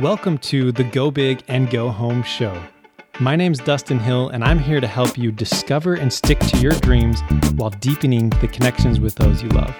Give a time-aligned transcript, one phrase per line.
[0.00, 2.58] Welcome to the Go Big and Go Home show.
[3.18, 6.72] My name's Dustin Hill, and I'm here to help you discover and stick to your
[6.72, 7.20] dreams
[7.56, 9.76] while deepening the connections with those you love.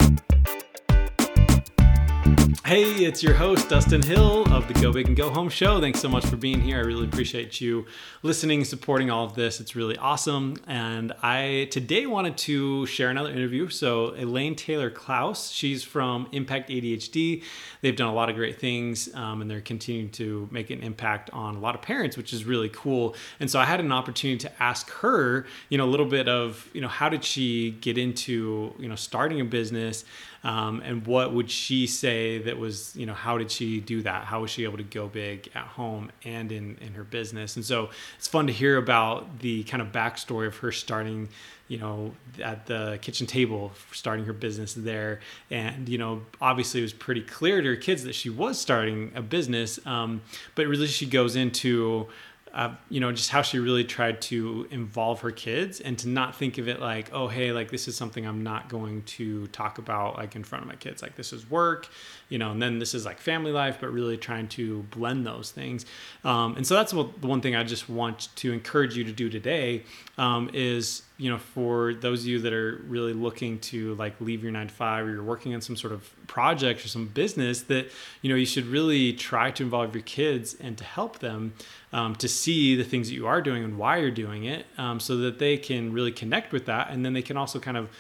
[2.70, 5.80] Hey, it's your host, Dustin Hill of the Go Big and Go Home show.
[5.80, 6.76] Thanks so much for being here.
[6.76, 7.85] I really appreciate you
[8.22, 9.58] listening, supporting all of this.
[9.58, 10.54] It's really awesome.
[10.68, 13.71] And I today wanted to share another interview.
[13.71, 17.42] So, Elaine Taylor Klaus, she's from Impact ADHD.
[17.80, 21.28] They've done a lot of great things um, and they're continuing to make an impact
[21.32, 23.16] on a lot of parents, which is really cool.
[23.40, 26.70] And so, I had an opportunity to ask her, you know, a little bit of,
[26.73, 30.04] you know, how did she get into, you know, starting a business?
[30.42, 34.24] Um, and what would she say that was, you know, how did she do that?
[34.24, 37.56] How was she able to go big at home and in, in her business?
[37.56, 41.28] And so it's fun to hear about the kind of backstory of her starting,
[41.66, 45.20] you know, at the kitchen table, starting her business there.
[45.51, 49.12] And, you know, obviously it was pretty clear to her kids that she was starting
[49.15, 49.84] a business.
[49.87, 50.23] Um,
[50.54, 52.09] but really she goes into,
[52.52, 56.34] uh, you know, just how she really tried to involve her kids and to not
[56.34, 59.79] think of it like, oh, hey, like this is something I'm not going to talk
[59.79, 61.01] about like in front of my kids.
[61.01, 61.88] Like this is work,
[62.28, 65.53] you know, and then this is like family life, but really trying to blend those
[65.53, 65.87] things.
[66.25, 69.12] Um, and so that's what, the one thing I just want to encourage you to
[69.12, 69.84] do today
[70.19, 74.43] um, is you know for those of you that are really looking to like leave
[74.43, 77.62] your nine to five or you're working on some sort of project or some business
[77.62, 77.91] that
[78.23, 81.53] you know you should really try to involve your kids and to help them
[81.93, 84.99] um, to see the things that you are doing and why you're doing it um,
[84.99, 87.91] so that they can really connect with that and then they can also kind of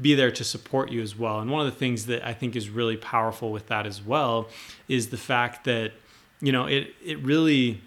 [0.00, 1.40] be there to support you as well.
[1.40, 4.48] And one of the things that i think is really powerful with that as well
[4.88, 5.92] is the fact that
[6.40, 7.82] you know it it really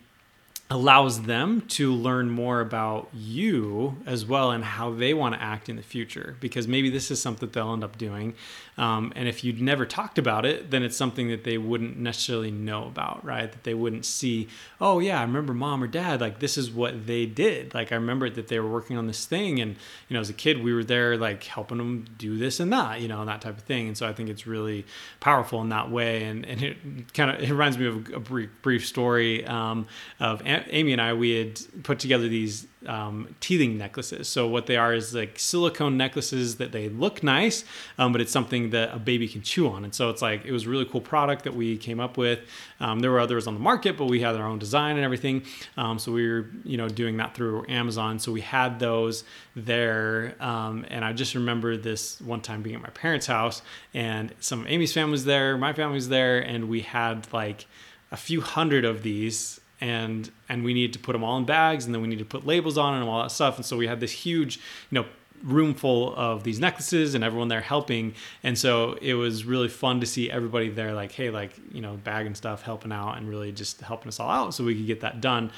[0.70, 5.70] allows them to learn more about you as well and how they want to act
[5.70, 6.36] in the future.
[6.40, 8.34] Because maybe this is something they'll end up doing
[8.78, 12.52] um, and if you'd never talked about it then it's something that they wouldn't necessarily
[12.52, 13.52] know about right?
[13.52, 14.48] That they wouldn't see
[14.82, 17.74] oh yeah i remember mom or dad like this is what they did.
[17.74, 19.76] Like i remember that they were working on this thing and
[20.08, 23.02] you know as a kid we were there like helping them do this and that
[23.02, 23.88] you know and that type of thing.
[23.88, 24.86] And so i think it's really
[25.20, 26.24] powerful in that way.
[26.24, 29.88] And, and it kind of it reminds me of a brief, brief story um,
[30.20, 34.28] of Amy and I, we had put together these um, teething necklaces.
[34.28, 37.64] So what they are is like silicone necklaces that they look nice,
[37.98, 39.84] um, but it's something that a baby can chew on.
[39.84, 42.40] And so it's like it was a really cool product that we came up with.
[42.80, 45.44] Um, there were others on the market, but we had our own design and everything.
[45.78, 48.20] Um, so we were you know doing that through Amazon.
[48.20, 49.24] So we had those
[49.56, 53.62] there, um, and I just remember this one time being at my parents' house,
[53.94, 57.66] and some Amy's family was there, my family was there, and we had like
[58.12, 61.86] a few hundred of these and and we needed to put them all in bags
[61.86, 63.58] and then we needed to put labels on and all that stuff.
[63.58, 64.58] And so we had this huge
[64.90, 65.06] you know
[65.44, 68.16] room full of these necklaces and everyone there helping.
[68.44, 71.98] And so it was really fun to see everybody there like hey like you know
[71.98, 74.88] bag and stuff helping out and really just helping us all out so we could
[74.88, 75.52] get that done.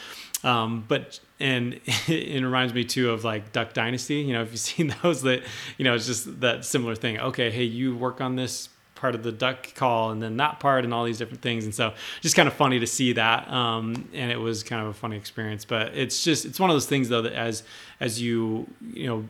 [0.43, 4.15] Um, but and it reminds me too of like duck dynasty.
[4.15, 5.43] You know if you've seen those that
[5.77, 7.19] you know it's just that similar thing.
[7.19, 10.85] Okay hey you work on this part of the duck call and then that part
[10.85, 11.65] and all these different things.
[11.65, 14.87] And so just kind of funny to see that um, and it was kind of
[14.87, 15.65] a funny experience.
[15.65, 17.63] But it's just it's one of those things though that as
[17.99, 19.27] as you you know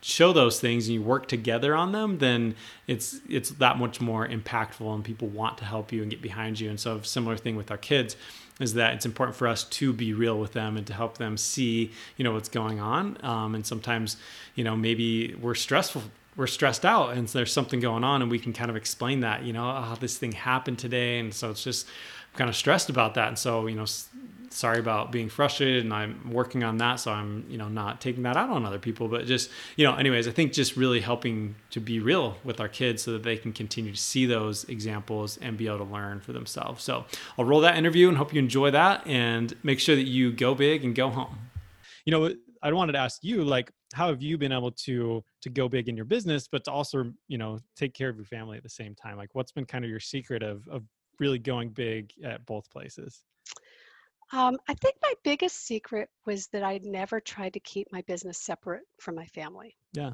[0.00, 2.54] show those things and you work together on them then
[2.88, 6.58] it's it's that much more impactful and people want to help you and get behind
[6.58, 6.68] you.
[6.68, 8.16] And so a similar thing with our kids
[8.60, 11.36] is that it's important for us to be real with them and to help them
[11.36, 13.16] see you know what's going on.
[13.22, 14.16] Um, and sometimes
[14.56, 16.02] you know maybe we're stressful
[16.38, 19.42] we're stressed out and there's something going on and we can kind of explain that
[19.42, 21.18] you know oh, this thing happened today.
[21.18, 21.86] And so it's just
[22.32, 23.28] I'm kind of stressed about that.
[23.28, 23.84] And so you know
[24.50, 27.00] sorry about being frustrated and i'm working on that.
[27.00, 29.08] So i'm you know not taking that out on other people.
[29.08, 32.68] But just you know anyways i think just really helping to be real with our
[32.68, 36.20] kids so that they can continue to see those examples and be able to learn
[36.20, 36.84] for themselves.
[36.84, 37.04] So
[37.36, 39.04] i'll roll that interview and hope you enjoy that.
[39.08, 41.36] And make sure that you go big and go home.
[42.04, 42.32] You know
[42.62, 45.88] i wanted to ask you like how have you been able to to go big
[45.88, 48.68] in your business but to also you know take care of your family at the
[48.68, 50.84] same time like what's been kind of your secret of of
[51.18, 53.24] really going big at both places
[54.32, 58.38] um, I think my biggest secret was that I never tried to keep my business
[58.38, 59.74] separate from my family.
[59.94, 60.10] Yeah.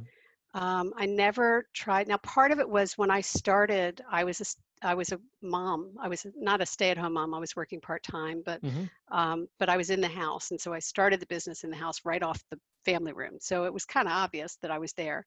[0.55, 2.07] Um, I never tried.
[2.07, 4.45] Now, part of it was when I started, I was a
[4.83, 5.93] I was a mom.
[6.01, 7.35] I was not a stay-at-home mom.
[7.35, 8.85] I was working part-time, but mm-hmm.
[9.11, 11.77] um, but I was in the house, and so I started the business in the
[11.77, 13.39] house right off the family room.
[13.41, 15.25] So it was kind of obvious that I was there.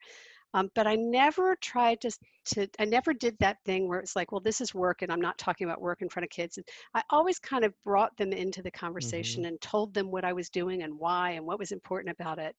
[0.53, 2.11] Um, but I never tried to,
[2.53, 5.21] to, I never did that thing where it's like, well, this is work and I'm
[5.21, 6.57] not talking about work in front of kids.
[6.57, 9.49] And I always kind of brought them into the conversation mm-hmm.
[9.49, 12.55] and told them what I was doing and why and what was important about it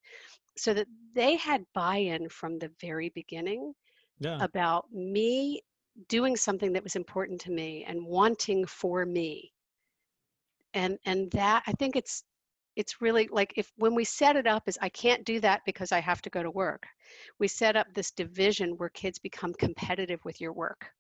[0.56, 3.72] so that they had buy in from the very beginning
[4.20, 4.38] yeah.
[4.42, 5.62] about me
[6.08, 9.52] doing something that was important to me and wanting for me.
[10.74, 12.24] And and that i think it's
[12.76, 15.92] it's really like if when we set it up as i can't do that because
[15.92, 16.86] i have to go to work
[17.38, 20.90] we set up this division where kids become competitive with your work.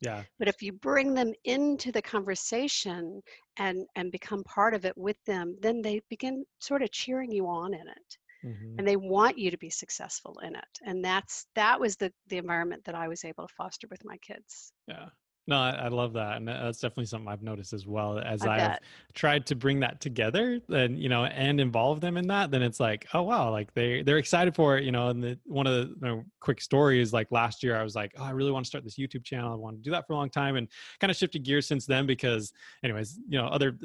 [0.00, 0.22] Yeah.
[0.38, 3.22] But if you bring them into the conversation
[3.58, 7.46] and and become part of it with them then they begin sort of cheering you
[7.46, 8.78] on in it mm-hmm.
[8.78, 12.36] and they want you to be successful in it and that's that was the the
[12.36, 15.08] environment that i was able to foster with my kids yeah
[15.46, 18.18] no, I, I, love that, and that's definitely something I've noticed as well.
[18.18, 18.78] As I I've
[19.12, 22.80] tried to bring that together, and you know, and involve them in that, then it's
[22.80, 25.08] like, oh wow, like they they're excited for it, you know.
[25.08, 28.12] And the, one of the you know, quick stories, like last year, I was like,
[28.16, 29.52] oh, I really want to start this YouTube channel.
[29.52, 30.66] I want to do that for a long time, and
[30.98, 33.76] kind of shifted gears since then because, anyways, you know, other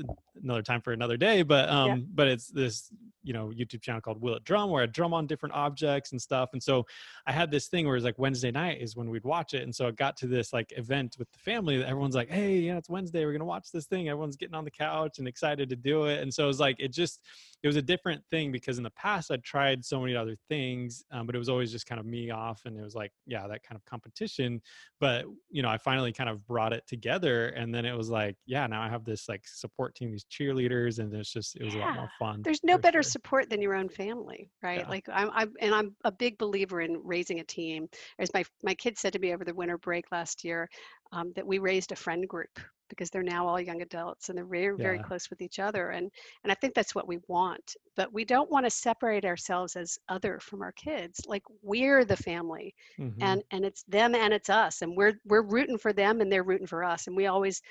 [0.41, 1.41] another time for another day.
[1.41, 1.97] But um, yeah.
[2.15, 2.89] but it's this
[3.24, 6.21] you know YouTube channel called Will It Drum, where I drum on different objects and
[6.21, 6.50] stuff.
[6.54, 6.86] And so
[7.25, 9.75] I had this thing where it's like Wednesday night is when we'd watch it, and
[9.75, 12.77] so I got to this like event with the family that everyone's like, hey, yeah,
[12.77, 13.25] it's Wednesday.
[13.25, 14.10] We're going to watch this thing.
[14.10, 16.21] Everyone's getting on the couch and excited to do it.
[16.21, 17.19] And so it was like, it just,
[17.63, 21.04] it was a different thing because in the past I'd tried so many other things,
[21.12, 22.62] um, but it was always just kind of me off.
[22.66, 24.62] And it was like, yeah, that kind of competition.
[25.00, 27.48] But, you know, I finally kind of brought it together.
[27.50, 31.00] And then it was like, yeah, now I have this like support team, these cheerleaders.
[31.00, 31.81] And it's just, it was yeah.
[31.81, 32.42] a lot more fun.
[32.42, 33.08] There's no better sure.
[33.11, 34.79] Support than your own family, right?
[34.79, 34.89] Yeah.
[34.89, 37.88] Like I'm, I'm, and I'm a big believer in raising a team.
[38.19, 40.69] As my, my kids said to me over the winter break last year,
[41.11, 42.59] um, that we raised a friend group
[42.89, 45.03] because they're now all young adults and they're very very yeah.
[45.03, 46.11] close with each other and
[46.44, 49.97] and i think that's what we want but we don't want to separate ourselves as
[50.09, 53.21] other from our kids like we're the family mm-hmm.
[53.21, 56.44] and and it's them and it's us and we're we're rooting for them and they're
[56.44, 57.61] rooting for us and we always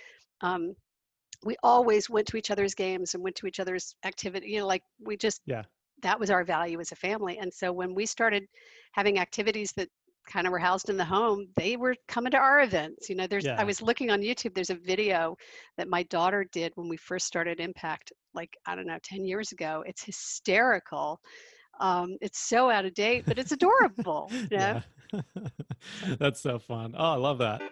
[0.40, 0.74] um
[1.44, 4.66] we always went to each other's games and went to each other's activity you know
[4.66, 5.62] like we just yeah
[6.02, 8.44] that was our value as a family and so when we started
[8.92, 9.88] having activities that
[10.28, 13.08] kind of were housed in the home, they were coming to our events.
[13.08, 13.56] You know, there's yeah.
[13.58, 15.36] I was looking on YouTube, there's a video
[15.76, 19.52] that my daughter did when we first started Impact, like, I don't know, 10 years
[19.52, 19.82] ago.
[19.86, 21.20] It's hysterical.
[21.80, 24.30] Um, it's so out of date, but it's adorable.
[24.50, 24.82] You know?
[26.18, 26.94] That's so fun.
[26.96, 27.62] Oh, I love that.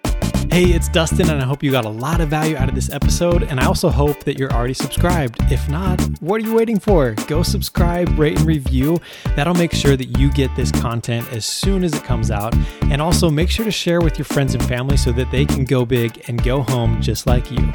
[0.50, 2.88] Hey, it's Dustin, and I hope you got a lot of value out of this
[2.90, 3.42] episode.
[3.42, 5.36] And I also hope that you're already subscribed.
[5.52, 7.12] If not, what are you waiting for?
[7.26, 8.98] Go subscribe, rate, and review.
[9.34, 12.54] That'll make sure that you get this content as soon as it comes out.
[12.84, 15.64] And also make sure to share with your friends and family so that they can
[15.64, 17.72] go big and go home just like you.